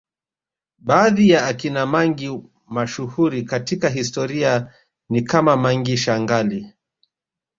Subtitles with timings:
[0.77, 4.73] Baadhi ya akina mangi mashuhuri katika historia
[5.09, 6.73] ni kama Mangi Shangali